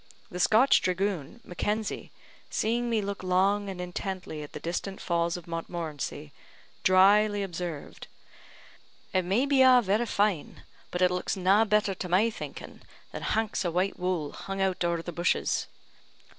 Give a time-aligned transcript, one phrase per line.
[0.31, 2.11] The Scotch dragoon, Mackenzie,
[2.49, 6.33] seeing me look long and intently at the distant Falls of Montmorency,
[6.83, 8.07] drily observed,
[9.13, 13.21] "It may be a' vera fine; but it looks na' better to my thinken than
[13.21, 15.67] hanks o' white woo' hung out o're the bushes."